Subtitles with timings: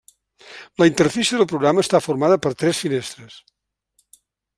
[0.81, 3.37] La interfície del programa està formada per tres finestres.